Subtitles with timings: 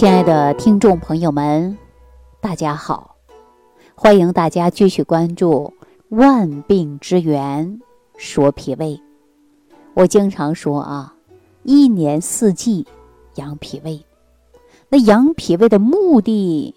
[0.00, 1.76] 亲爱的听众朋友们，
[2.40, 3.16] 大家好！
[3.94, 5.74] 欢迎大家继续关注
[6.16, 7.82] 《万病之源
[8.16, 8.96] 说脾胃》。
[9.92, 11.14] 我经常说啊，
[11.64, 12.86] 一年四季
[13.34, 14.02] 养脾胃。
[14.88, 16.74] 那养脾胃的目的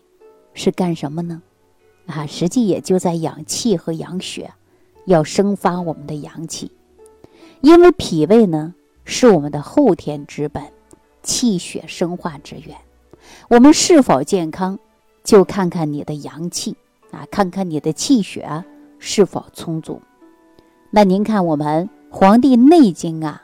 [0.53, 1.41] 是干什么呢？
[2.07, 4.53] 啊，实际也就在养气和养血，
[5.05, 6.69] 要生发我们的阳气。
[7.61, 10.61] 因为脾胃呢，是我们的后天之本，
[11.21, 12.75] 气血生化之源。
[13.49, 14.79] 我们是否健康，
[15.23, 16.75] 就看看你的阳气
[17.11, 18.63] 啊，看看你的气血
[18.99, 20.01] 是否充足。
[20.89, 23.43] 那您看，我们《黄帝内经》啊，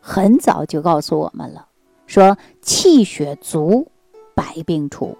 [0.00, 1.66] 很早就告诉我们了，
[2.06, 3.88] 说气血足，
[4.34, 5.16] 百病除。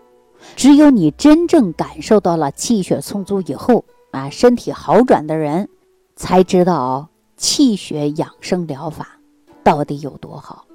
[0.56, 5.68] 只有你真正感受到了气血充足以后啊，身体好转的人，
[6.16, 9.18] 才知道气血养生疗法
[9.62, 10.66] 到底有多好。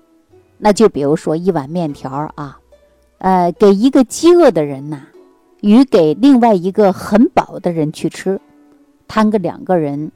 [0.58, 2.60] 那就比如说一碗面条啊。
[3.20, 5.08] 呃，给一个饥饿的人呐，
[5.62, 8.40] 与给另外一个很饱的人去吃，
[9.08, 10.12] 摊个两个人，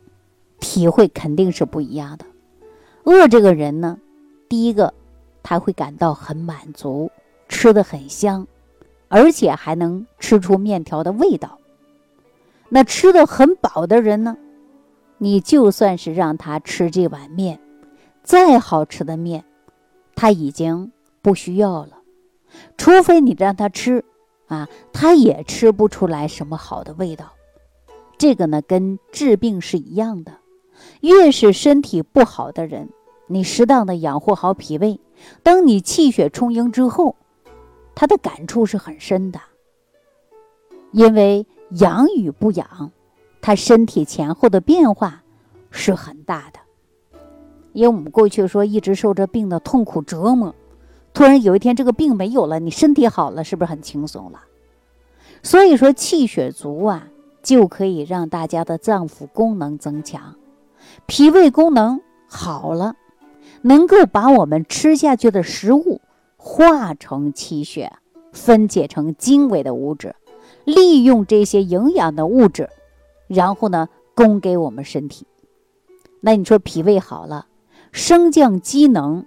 [0.60, 2.26] 体会肯定是不一样的。
[3.04, 4.00] 饿这个人呢，
[4.48, 4.94] 第一个
[5.44, 7.12] 他会感到很满足，
[7.50, 8.48] 吃的很香，
[9.10, 11.60] 而且还能吃出面条的味道。
[12.70, 14.38] 那吃的很饱的人呢，
[15.18, 17.60] 你就算是让他吃这碗面，
[18.24, 19.44] 再好吃的面，
[20.16, 20.90] 他已经
[21.22, 22.00] 不需要了。
[22.78, 24.04] 除非你让他吃，
[24.48, 27.34] 啊，他也吃不出来什么好的味道。
[28.18, 30.34] 这个呢，跟治病是一样的。
[31.02, 32.90] 越是身体不好的人，
[33.28, 35.00] 你适当的养护好脾胃，
[35.42, 37.16] 当你气血充盈之后，
[37.96, 39.40] 他的感触是很深的。
[40.92, 42.92] 因为养与不养，
[43.42, 45.24] 他身体前后的变化
[45.72, 46.60] 是很大的。
[47.72, 50.54] 因为我们过去说一直受着病的痛苦折磨。
[51.14, 54.42] 突然有一天，这个病没有了，你身体好了，是不是很轻松了？
[55.44, 57.08] 所以说，气血足啊，
[57.44, 60.36] 就可以让大家的脏腑功能增强，
[61.06, 62.96] 脾胃功能好了，
[63.62, 66.02] 能够把我们吃下去的食物
[66.36, 67.94] 化成气血，
[68.32, 70.16] 分解成精微的物质，
[70.66, 72.70] 利用这些营养的物质，
[73.28, 75.28] 然后呢，供给我们身体。
[76.22, 77.46] 那你说脾胃好了，
[77.92, 79.26] 升降机能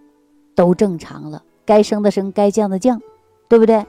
[0.55, 1.45] 都正常了。
[1.67, 3.03] 该升的升，该降的降，
[3.49, 3.85] 对不对？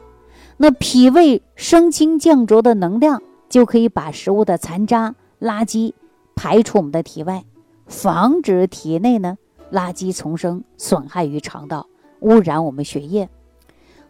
[0.58, 5.94] 那脾胃升清降浊的能量，就可以把食物的残渣、垃圾
[6.36, 7.46] 排出我们的体外，
[7.86, 9.38] 防止体内呢
[9.72, 11.88] 垃圾丛生，损害于肠道，
[12.22, 13.30] 污染我们血液。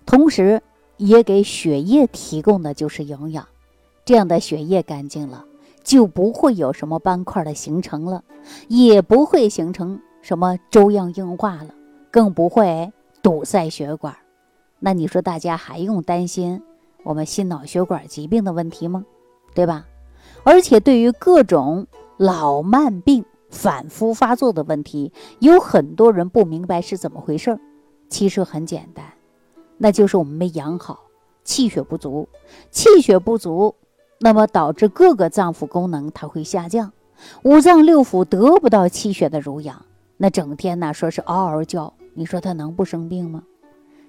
[0.05, 0.61] 同时，
[0.95, 3.45] 也给血液提供的就是营养。
[4.05, 5.43] 这样的血液干净了，
[5.83, 8.23] 就不会有什么斑块的形成了，
[8.69, 11.71] 也不会形成什么粥样硬化了，
[12.09, 12.93] 更不会。
[13.21, 14.15] 堵塞血管，
[14.79, 16.61] 那你说大家还用担心
[17.03, 19.05] 我们心脑血管疾病的问题吗？
[19.53, 19.85] 对吧？
[20.43, 27.59] 而且对于各种老慢病反复发作的问题，有很多人不明白是怎么回事
[28.09, 29.05] 其实很简单，
[29.77, 30.99] 那就是我们没养好，
[31.43, 32.29] 气血不足。
[32.71, 33.75] 气血不足，
[34.19, 36.93] 那么导致各个脏腑功能它会下降，
[37.43, 39.85] 五脏六腑得不到气血的濡养，
[40.17, 41.93] 那整天呢说是嗷嗷叫。
[42.17, 43.43] 你说他能不生病吗？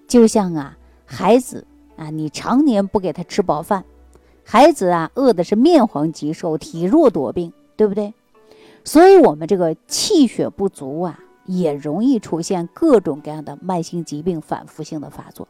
[0.07, 3.85] 就像啊，孩子啊，你常年不给他吃饱饭，
[4.43, 8.15] 孩子啊，饿的是面黄肌瘦，体弱多病，对不对？
[8.83, 15.47] 所以，我们这个气血不足啊，也容易出现各种各样的慢性疾病反复性的发作。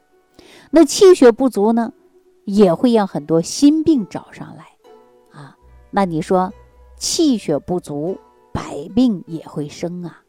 [0.73, 1.93] 那气血不足呢，
[2.45, 4.65] 也会让很多心病找上来
[5.31, 5.57] 啊。
[5.93, 6.53] 那你说，
[6.97, 8.19] 气血不足，
[8.53, 10.23] 百病也会生啊。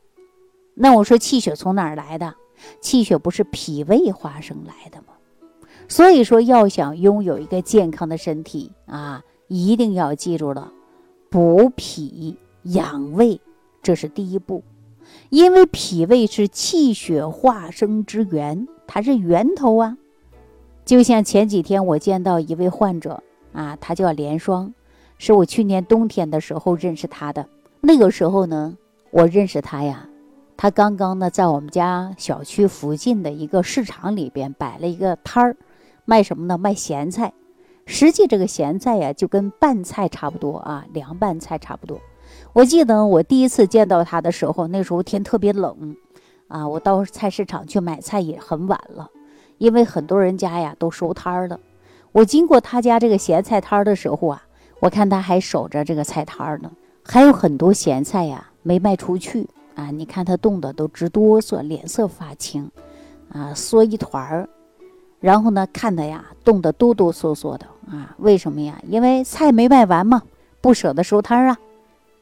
[0.81, 2.33] 那我说气血从哪儿来的？
[2.79, 5.07] 气血不是脾胃化生来的吗？
[5.89, 10.71] 所以说，要想拥有一个健康的身体啊，一定要记住了，
[11.29, 13.41] 补脾养胃，
[13.83, 14.63] 这是第一步。
[15.29, 19.97] 因为脾胃是气血化生之源，它是源头啊。
[20.85, 23.21] 就像前几天我见到一位患者
[23.51, 24.73] 啊，他叫连双，
[25.17, 27.47] 是我去年冬天的时候认识他的。
[27.81, 28.77] 那个时候呢，
[29.11, 30.07] 我认识他呀。
[30.61, 35.55] 他刚刚呢，在我们家小区附近的一个市场里边摆了一个摊儿，
[36.03, 36.57] 卖什么呢？
[36.57, 37.31] 卖咸菜。
[37.85, 41.97] 实际这个咸菜呀，就跟拌菜差不多啊，凉拌菜差不多。
[42.51, 45.95] 我记得我第一次见到他的时候，那时候天特别冷，
[46.49, 49.09] 啊，我到菜市场去买菜也很晚了，
[49.59, 51.57] 因为很多人家呀都收摊儿了。
[52.11, 54.43] 我经过他家这个咸菜摊儿的时候啊，
[54.81, 56.69] 我看他还守着这个菜摊儿呢，
[57.05, 59.47] 还有很多咸菜呀没卖出去。
[59.79, 62.69] 啊，你看他冻得都直哆嗦，脸色发青，
[63.31, 64.49] 啊，缩一团儿。
[65.21, 68.81] 然后呢，看他呀冻得哆哆嗦嗦的啊，为什么呀？
[68.89, 70.21] 因为菜没卖完嘛，
[70.59, 71.59] 不舍得收摊儿啊。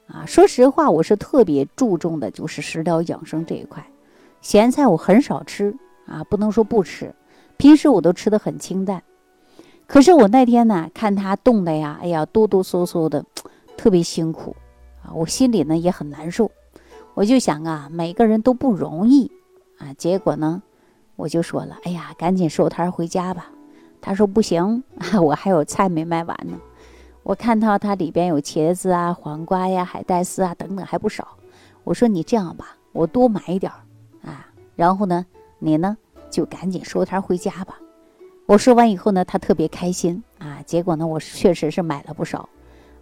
[0.08, 3.84] 啊，说实话，我是特别注重的，就是食疗养生这一块。
[4.40, 5.76] 咸菜我很少吃
[6.06, 7.12] 啊，不能说不吃，
[7.58, 9.02] 平时我都吃的很清淡。
[9.88, 13.26] 可是我那天呢，看他冻的呀，哎呀，哆哆嗦嗦的，
[13.76, 14.56] 特别辛苦
[15.04, 16.52] 啊，我心里呢也很难受。
[17.18, 19.32] 我就想啊，每个人都不容易
[19.80, 19.92] 啊。
[19.98, 20.62] 结果呢，
[21.16, 23.50] 我就说了，哎呀，赶紧收摊回家吧。
[24.00, 26.56] 他说不行啊， 我还有菜没卖完呢。
[27.24, 31.28] 我看到它里边有茄子啊、黄瓜呀、海带丝啊等等，还不少。
[31.84, 35.26] 我说你这样吧，我多买一点儿啊，然后呢，
[35.58, 35.98] 你呢
[36.30, 37.80] 就赶紧收摊回家吧。
[38.46, 40.62] 我说完以后呢，他特别开心啊。
[40.68, 42.48] 结果呢，我确实是买了不少。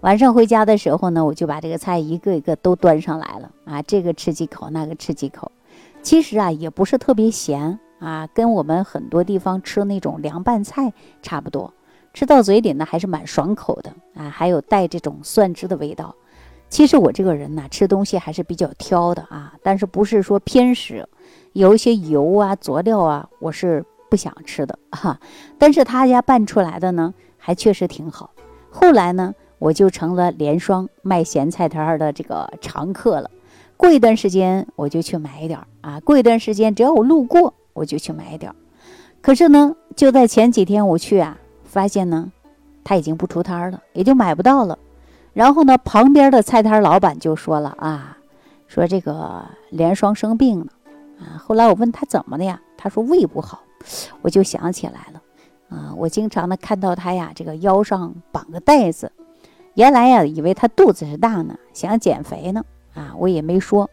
[0.06, 5.52] 晚上回家的时候呢，我就把这个菜一个一个都端上来了啊，这个吃几口，那个吃几口。
[6.04, 10.94] 其实啊，也不是特别咸啊，跟我们很多地方吃那种凉拌菜
[11.24, 11.74] 差不多。
[12.14, 16.16] 吃到嘴里呢，还是蛮爽口的啊，还有带这种蒜汁的味道。
[16.70, 21.10] 其实我这个人呢，吃东西还是比较挑的啊，但是不是说偏食，
[21.54, 25.20] 有一些油啊、佐料啊，我是不想吃的哈。
[25.58, 28.30] 但是他家拌出来的呢，还确实挺好。
[28.70, 29.34] 后来呢，
[29.66, 33.32] 我就成了连双卖咸菜摊儿的这个常客了。
[33.76, 38.56] 过一段时间我就去买一点儿啊，过一段时间只要我路过，我就去买一点儿。
[39.24, 41.40] 可是呢，就在前几天我去啊。
[41.64, 42.32] 发现呢，
[42.84, 44.78] 他已经不出摊儿了，也就买不到了。
[45.34, 48.18] 然后呢，旁边的菜摊老板就说了啊，
[48.68, 50.68] 说这个连双生病了
[51.20, 51.42] 啊。
[51.44, 53.64] 后来我问他怎么的呀，他说胃不好。
[54.22, 55.22] 我就想起来了
[55.70, 59.12] 啊，我经常呢看到他呀，这个腰上绑个带子，
[59.76, 62.64] 原来呀以为他肚子是大呢，想减肥呢
[62.94, 63.90] 啊，我也没说。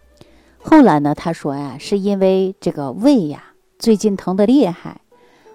[0.62, 5.00] 后来呢，他说呀，是因为这个胃呀最近疼得厉害。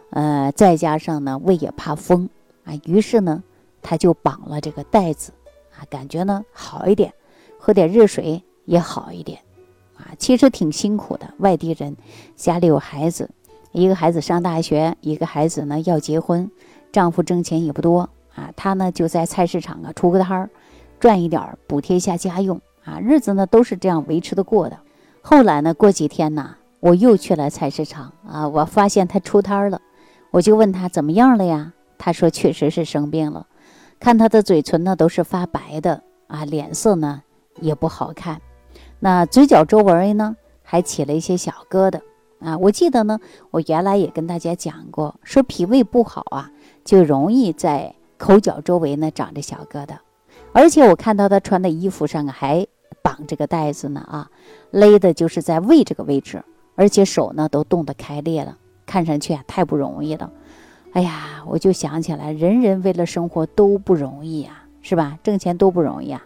[0.09, 2.29] 呃，再加上呢，胃也怕风
[2.65, 3.41] 啊，于是呢，
[3.81, 5.31] 他就绑了这个带子
[5.71, 7.13] 啊，感觉呢好一点，
[7.57, 9.39] 喝点热水也好一点
[9.95, 10.11] 啊。
[10.17, 11.95] 其实挺辛苦的，外地人
[12.35, 13.29] 家里有孩子，
[13.71, 16.51] 一个孩子上大学，一个孩子呢要结婚，
[16.91, 20.49] 丈夫挣钱也不多啊，他呢就在菜市场啊出个摊儿，
[20.99, 24.77] 赚一点儿补贴一下家用啊，日子呢都是这样维持的过的。
[25.21, 29.81] 后来呢，过几天呢，我又去了菜市场啊，我发现他出摊儿了。
[30.29, 31.73] 我就问他怎么样了呀？
[31.97, 33.47] 他说确实是生病了，
[33.99, 37.23] 看他的嘴唇呢都是发白的啊，脸色呢
[37.59, 38.39] 也不好看，
[38.99, 41.99] 那嘴角周围呢还起了一些小疙瘩
[42.39, 42.55] 啊。
[42.59, 43.19] 我记得呢，
[43.49, 46.51] 我原来也跟大家讲过，说脾胃不好啊，
[46.85, 49.97] 就容易在口角周围呢长着小疙瘩，
[50.53, 52.65] 而且我看到他穿的衣服上啊还
[53.01, 54.29] 绑这个带子呢啊，
[54.71, 56.43] 勒的就是在胃这个位置，
[56.75, 58.57] 而且手呢都冻得开裂了。
[58.85, 60.31] 看上去啊太不容易了，
[60.93, 65.19] 哎呀，我就想起来，人人为了生活都不容易呀，是吧？
[65.21, 66.23] 挣钱都不容易啊。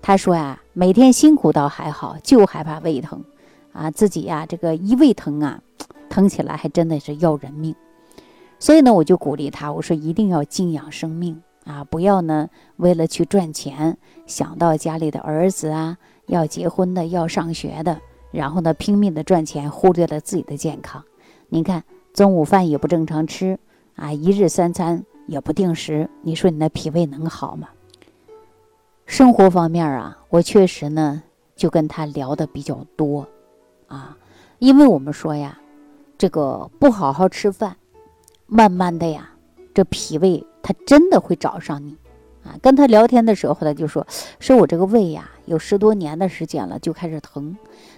[0.00, 3.24] 他说呀，每天辛苦倒还好，就害怕胃疼，
[3.72, 5.60] 啊，自己呀这个一胃疼啊，
[6.08, 7.74] 疼起来还真的是要人命。
[8.58, 13.96] 所以呢，我就鼓励他，我说一定要敬仰生命啊，不要呢为了去赚钱，
[14.26, 15.96] 想到家里的儿子啊
[16.26, 18.00] 要结婚的要上学的，
[18.32, 21.04] 然后呢拼命的赚钱，忽略了自己的健康。
[21.48, 23.58] 您看，中午饭也不正常吃
[23.94, 27.68] 啊，一日三餐也不定时，你说你那脾胃能好吗？
[29.06, 31.22] 生活方面啊，我确实呢
[31.56, 33.26] 就跟他聊的比较多
[33.86, 34.16] 啊，
[34.58, 35.58] 因为我们说呀，
[36.18, 37.76] 这个不好好吃饭，
[38.48, 39.30] 慢慢的呀，
[39.74, 41.96] 这脾胃它真的会找上你
[42.42, 42.56] 啊。
[42.62, 44.06] 跟他聊天的时候，他就说，
[44.40, 47.54] 说我这个胃呀，有十多年的时间了，就开始疼，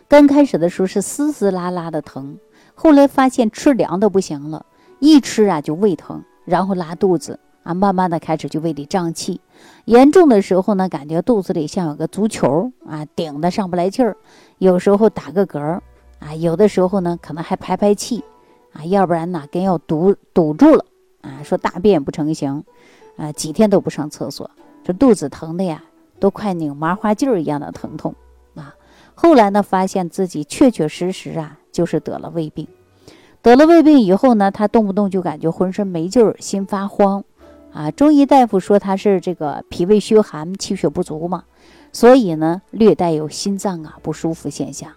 [0.08, 2.36] 刚开始的时候是丝丝拉拉的疼。
[2.74, 4.66] 后来发现吃凉的不行了，
[4.98, 9.40] 一吃啊就胃疼，然后拉肚子啊，慢慢的开始就胃里胀气，
[9.84, 14.16] 严重的时候呢，感觉肚子里像有个足球啊，顶的上不来气儿，
[14.58, 15.80] 有时候打个嗝
[16.18, 18.24] 啊，有的时候呢可能还排排气
[18.72, 20.84] 啊，要不然哪根要堵堵住了
[21.22, 22.64] 啊，说大便不成形
[23.16, 24.50] 啊，几天都不上厕所，
[24.84, 25.82] 这肚子疼的呀，
[26.18, 28.14] 都快拧麻花劲儿一样的疼痛
[28.54, 28.74] 啊。
[29.14, 31.56] 后来呢，发现自己确确实实啊。
[31.72, 32.66] 就是得了胃病，
[33.42, 37.22] 得了胃病以后呢，他动不动就感觉浑身没劲儿，心发慌，
[37.72, 41.44] 啊，中医大夫说他是这个脾胃虚寒，气血不足嘛，
[41.92, 44.94] 所以呢，略带有心脏啊不舒服现象，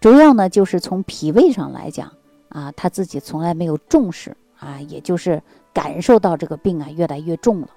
[0.00, 2.12] 主要呢就是从脾胃上来讲
[2.54, 5.42] 啊，他自己从来没有重视啊，也就是
[5.72, 7.68] 感受到这个病啊越来越重了，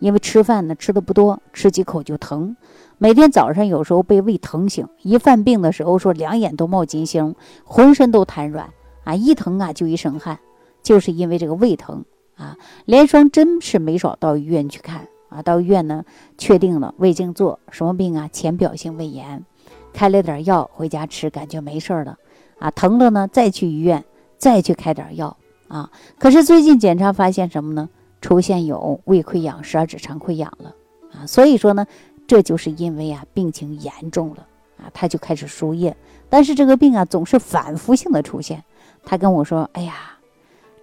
[0.00, 2.56] 因为吃饭呢吃的不多，吃几口就疼。
[2.98, 8.68] 每天早上有时候被胃疼醒，一犯病的时候说两眼都冒金星，浑身都瘫软
[9.04, 10.40] 啊，一疼啊就一身汗，
[10.82, 12.56] 就是因为这个胃疼啊。
[12.86, 16.04] 连双真是没少到医院去看啊，到医院呢
[16.36, 18.28] 确定了胃镜做什么病啊？
[18.32, 19.44] 浅表性胃炎，
[19.92, 22.18] 开了点药回家吃，感觉没事了
[22.58, 22.70] 啊。
[22.72, 24.04] 疼了呢，再去医院
[24.44, 25.34] 再去开点药
[25.68, 25.90] 啊。
[26.18, 27.88] 可是最近检查发现什么呢？
[28.20, 30.74] 出现有胃溃疡、十二指肠溃疡了
[31.14, 31.24] 啊。
[31.24, 31.86] 所以说呢，
[32.26, 34.46] 这就是因为啊病情严重了
[34.76, 35.96] 啊，他就开始输液。
[36.28, 38.62] 但是这个病啊，总是反复性的出现。
[39.02, 39.94] 他跟我说：“哎呀，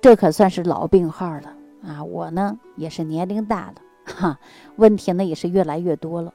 [0.01, 1.53] 这可算是老病号了
[1.85, 2.03] 啊！
[2.03, 3.75] 我呢也是年龄大了，
[4.05, 4.39] 哈，
[4.77, 6.33] 问题呢也是越来越多了。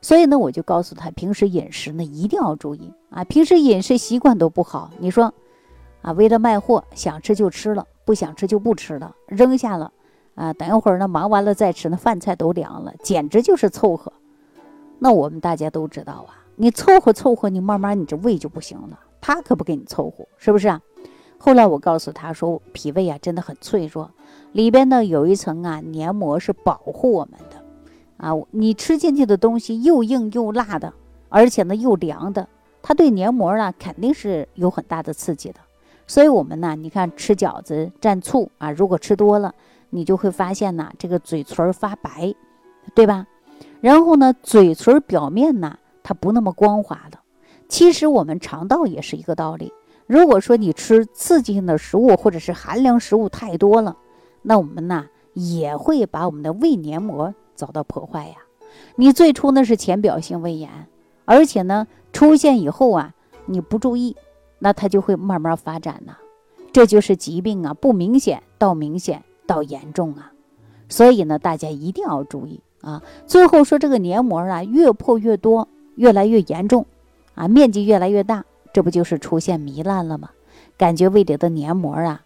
[0.00, 3.24] 所以呢，我就告诉他，平时饮食呢一定要注意啊。
[3.24, 5.32] 平时饮食习惯都不好，你说
[6.02, 9.90] 啊，为了卖货，想吃就吃了，不想吃就不吃了，扔下了
[10.34, 10.52] 啊。
[10.52, 14.12] 等一会儿呢，忙完了再吃，那饭菜都凉了，简直就是凑合。
[14.98, 19.00] 那我们大家都知道啊。”你凑合凑合，你慢慢你这胃就不行了。
[19.22, 20.80] 他可不给你凑合，是不是啊？
[21.38, 24.10] 后来我告诉他说，脾胃啊真的很脆弱，
[24.52, 27.56] 里边呢有一层啊黏膜是保护我们的
[28.18, 28.32] 啊。
[28.50, 30.92] 你吃进去的东西又硬又辣的，
[31.30, 32.46] 而且呢又凉的，
[32.82, 35.60] 它对黏膜呢肯定是有很大的刺激的。
[36.06, 39.54] 所以我们呢，你看吃饺子蘸醋啊，如果吃多了，
[39.90, 42.34] 你就会发现呢这个嘴唇发白，
[42.94, 43.26] 对吧？
[43.80, 45.78] 然后呢嘴唇表面呢。
[46.04, 47.18] 它不那么光滑的，
[47.68, 49.72] 其实我们肠道也是一个道理。
[50.08, 53.96] 如果说你吃刺激性的食物或者是寒凉食物太多了，
[54.42, 58.34] 那我们呢也会把我们的胃黏膜遭到破坏呀。
[58.96, 60.88] 你最初呢是浅表性胃炎，
[61.24, 63.14] 而且呢出现以后啊，
[63.46, 64.16] 你不注意，
[64.62, 66.16] 那它就会慢慢发展呐。
[66.72, 70.32] 这就是疾病啊，不明显到明显到严重啊。
[70.88, 73.02] 所以呢，大家一定要注意啊。
[73.26, 75.68] 最后说这个黏膜啊越破越多。
[75.94, 76.86] 越来越严重，
[77.34, 80.30] 啊，面积越来越大，这不就是出现糜烂了吗？
[80.78, 82.22] 感觉胃里的黏膜啊，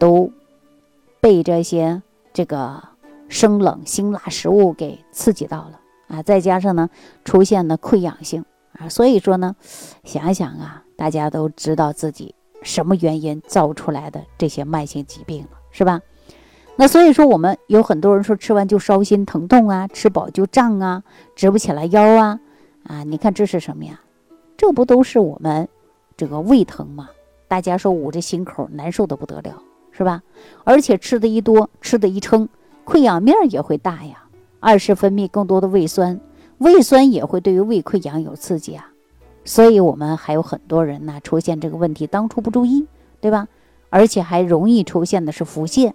[0.00, 0.32] 都
[1.20, 2.82] 被这些这个
[3.28, 6.22] 生冷辛辣食物给刺激到了啊！
[6.24, 6.90] 再加上呢，
[7.24, 8.44] 出现了溃疡性
[8.78, 9.56] 啊，所以说呢，
[10.04, 16.00] 想想啊，大家都知道自己什么原因造出来的这些慢性疾病了，是吧？
[16.76, 21.04] 那所以说，我们有很多人说吃完就烧心疼痛啊，吃饱就胀啊，
[21.36, 22.40] 直不起来腰啊。
[22.82, 24.00] 啊，你看这是什么呀？
[24.56, 25.68] 这不都是我们
[26.16, 27.08] 这个胃疼吗？
[27.46, 29.62] 大家说捂着心口难受的不得了，
[29.92, 30.20] 是吧？
[30.64, 32.48] 而且吃的一多，吃的一撑，
[32.84, 34.24] 溃疡面也会大呀。
[34.58, 36.18] 二是分泌更多的胃酸，
[36.58, 38.90] 胃酸也会对于胃溃疡有刺激啊。
[39.44, 42.86] 所以我们还有很多人呢出现这个问题，当初不注意，
[43.20, 43.48] 对吧？
[43.90, 45.92] 而且还容易出现的是腹泻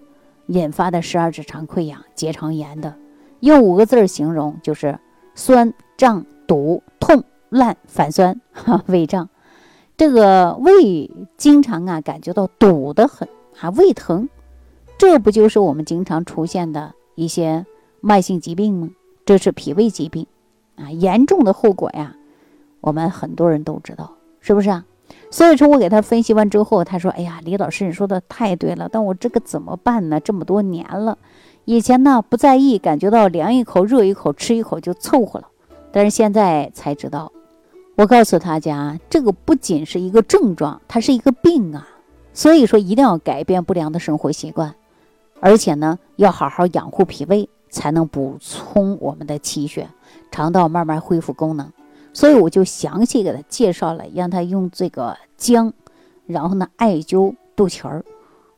[0.48, 2.96] 引发的十二指肠溃疡、结肠炎的。
[3.40, 5.00] 用五个字儿形容就是
[5.36, 6.26] 酸胀。
[6.50, 9.30] 堵、痛、烂、反酸、哈 胃胀，
[9.96, 13.30] 这个胃经常啊感觉到堵得很，
[13.62, 14.28] 啊胃疼，
[14.98, 17.68] 这不就是我们经常出现的一些
[18.02, 18.90] 慢性疾病吗？
[19.28, 20.26] 这是脾胃疾病，
[20.80, 22.16] 啊严重的后果呀，
[22.82, 24.86] 我们很多人都知道，是不是啊？
[25.32, 30.20] 所以说我给他分析完之后，他说：“哎呀，李老师你说的太对了，但我这个怎么办呢？
[30.20, 31.18] 这么多年了，
[31.66, 35.48] 以前呢不在意，感觉到凉一口热一口吃一口就凑合了。”
[35.92, 37.32] 但是现在才知道，
[37.96, 41.88] 我告诉大家，这个不仅是一个症状，它是一个病啊。
[42.34, 44.76] 所以说，一定要改变不良的生活习惯，
[45.40, 49.90] 而且呢，要好好养护脾胃，才能补充我们的气血，
[50.32, 51.72] 肠道慢慢恢复功能。
[52.14, 55.74] 所以我就详细给他介绍了，让他用这个姜，
[56.26, 58.04] 然后呢艾灸肚脐儿，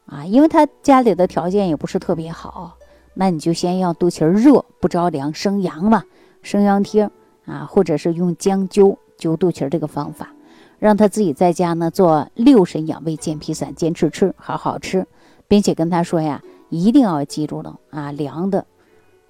[0.05, 2.77] 啊，因为他家里的条件也不是特别好，
[3.13, 6.03] 那你就先让肚脐儿热，不着凉，生阳嘛，
[6.41, 7.09] 生阳贴。
[7.43, 10.31] 啊，或者是用姜灸灸肚脐儿这个方法，
[10.77, 15.05] 让他自己在家呢做六神养胃健脾散，坚持吃，好好吃，
[15.47, 18.63] 并且跟他说呀，一定要记住了啊，凉的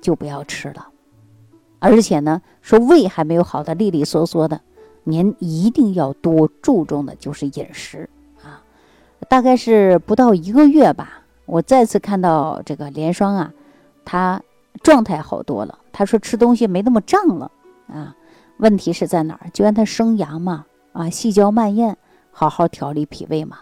[0.01, 0.89] 就不要吃了。
[1.81, 4.61] 而且呢，说胃还没有好的利利索索的，
[5.03, 8.07] 您一定要多注重的就是饮食
[8.43, 8.61] 啊。
[9.27, 13.51] 大概是不到一个月吧，我再次看到这个连双啊，
[14.05, 14.41] 他
[14.83, 17.51] 状态好多了，他说吃东西没那么胀了。
[17.87, 18.15] 啊，
[18.57, 19.49] 问题是在哪儿？
[19.51, 21.97] 就让他生阳嘛，啊，细嚼慢咽，
[22.31, 23.57] 好好调理脾胃嘛。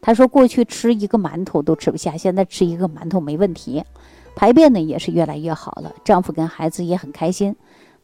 [0.00, 3.82] 他说过去吃一个馒头都吃不下，现在吃一个馒头没问题，
[4.34, 5.92] 排便呢也是越来越好了。
[6.04, 7.54] 丈夫跟孩子也很开心，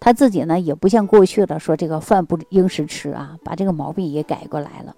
[0.01, 4.97] 他自己呢也不像过去了，说这个饭不应时吃啊，把这个毛病也改过来了，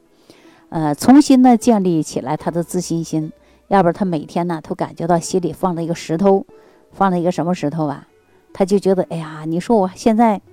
[0.69, 3.33] 呃，重新呢建立起来他的自信心。
[3.69, 6.47] 要不然他每天呢都感觉到心里放了一个石头，
[6.93, 8.07] 放了一个什么石头啊？
[8.53, 10.41] 他就觉得，哎呀，你说我现在。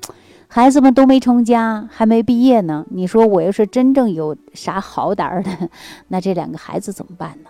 [0.50, 2.86] 孩子们都没成家，还没毕业呢。
[2.90, 5.70] 你说我要是真正有啥好胆的，
[6.08, 7.50] 那这两个孩子怎么办呢？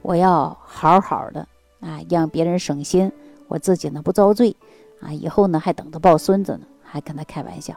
[0.00, 1.48] 我要好好的
[1.80, 3.10] 啊，让别人省心，
[3.48, 4.56] 我自己呢不遭罪
[5.00, 7.74] 啊，以后呢还等着抱孙子呢，还跟他开玩笑。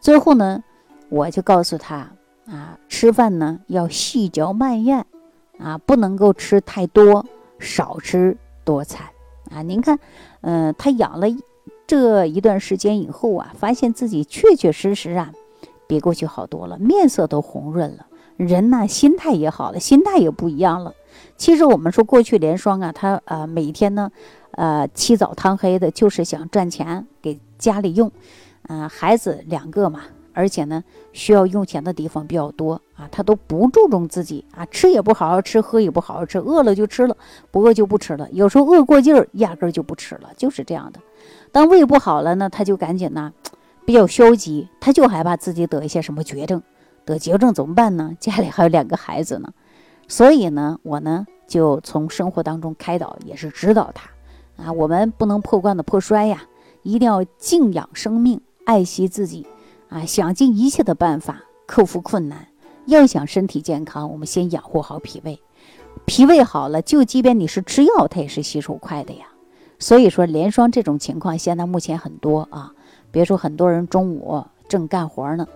[0.00, 0.62] 最后呢，
[1.08, 2.10] 我就告诉他
[2.46, 5.04] 啊，吃饭呢要细嚼慢咽
[5.58, 7.26] 啊，不能够吃太多，
[7.58, 9.06] 少吃多餐
[9.50, 9.62] 啊。
[9.62, 9.98] 您看，
[10.42, 11.26] 嗯，他养了
[11.86, 15.32] 这一段时间以后啊，发现自己确确实实啊，
[15.88, 18.06] 比过去好多了，面色都红润了。
[18.36, 20.94] 人呢，心态也好了，心态也不一样了。
[21.36, 24.10] 其实我们说过去连双啊，他呃每天呢，
[24.52, 28.10] 呃起早贪黑的，就是想赚钱给家里用。
[28.68, 30.82] 嗯，孩子两个嘛，而且呢
[31.12, 37.16] 需要用钱的地方比较多啊，他都不注重自己啊，吃也不好好吃，喝也不好好吃，饿了就吃了，
[37.50, 38.28] 不饿就不吃了。
[38.32, 41.00] 有时候饿过劲儿，压根儿就不吃了，就是这样的。
[41.52, 43.32] 当胃不好了呢，他就赶紧呢
[43.84, 46.62] 比较消极，他就害怕自己得一些什么绝症。
[47.04, 48.16] 得绝症怎么办呢？
[48.18, 49.52] 家里还有两个孩子呢，
[50.08, 54.10] 所以呢，我呢就从生活当中开导，也是指导他
[54.62, 56.44] 啊，我们不能破罐子破摔呀，
[56.82, 59.46] 一定要敬仰生命，爱惜自己
[59.88, 62.46] 啊，想尽一切的办法克服困难。
[62.86, 65.40] 要想身体健康，我们先养护好脾胃，
[66.04, 69.26] 脾胃好了，就即便你是吃药，它也是吸收快的呀。
[69.78, 72.72] 所以说，连双这种情况现在目前很多啊，
[73.10, 75.46] 别说很多人中午正干活呢，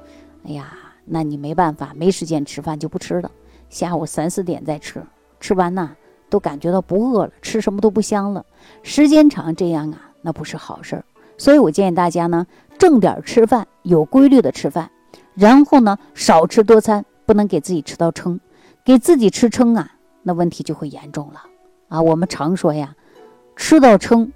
[0.45, 0.77] 哎呀。
[1.13, 3.29] 那你没办法，没时间吃饭就不吃了，
[3.71, 5.03] 下午三四点再吃，
[5.41, 5.97] 吃完呢
[6.29, 8.45] 都感觉到不饿了，吃什么都不香了，
[8.83, 11.05] 时间长这样啊，那不是好事儿。
[11.39, 12.47] 所以我建议大家呢，
[12.77, 14.91] 正点吃饭，有规律的吃饭，
[15.35, 18.39] 然后呢少吃多餐，不能给自己吃到撑，
[18.85, 19.93] 给自己吃撑啊，
[20.25, 21.41] 那问题就会严重了
[21.89, 22.03] 啊。
[22.03, 22.95] 我们常说呀，
[23.57, 24.33] 吃到撑，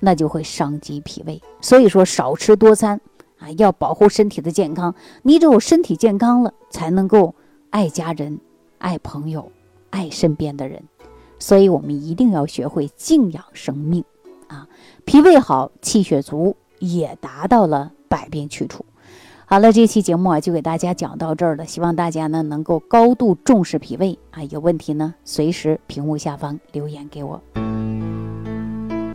[0.00, 3.00] 那就会伤及脾胃，所以说少吃多餐。
[3.40, 7.34] 啊，要保护身体的健康，你只有身体健康了，才能够
[7.70, 8.38] 爱家人、
[8.84, 9.50] 爱朋友、
[9.88, 10.82] 爱身边的人。
[11.38, 14.04] 所以，我们一定要学会敬仰生命
[14.46, 14.68] 啊！
[15.06, 18.84] 脾胃好，气血足，也达到了百病去除。
[19.46, 21.64] 好了，这期节目啊，就给大家讲到这儿了。
[21.64, 27.40] 希望大家呢能够高度重视脾胃啊，有问题呢随时屏幕下方留言给我。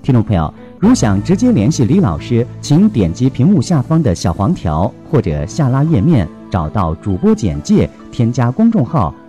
[0.02, 0.52] 听众朋友。
[0.80, 9.14] 如想直接联系李老师，请点击屏幕下方的小黄条，或者下拉页面找到主播简介，添加公众号“